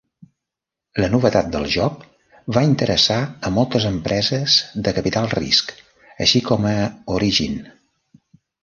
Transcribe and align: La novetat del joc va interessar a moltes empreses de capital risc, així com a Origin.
La 1.03 1.09
novetat 1.15 1.51
del 1.55 1.67
joc 1.73 2.07
va 2.57 2.65
interessar 2.69 3.19
a 3.49 3.53
moltes 3.59 3.87
empreses 3.93 4.57
de 4.89 4.97
capital 5.01 5.33
risc, 5.37 5.79
així 6.27 6.45
com 6.51 6.71
a 6.73 6.75
Origin. 7.21 7.65